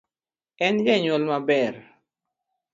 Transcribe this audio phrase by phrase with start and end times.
[0.67, 1.73] En janyuol maber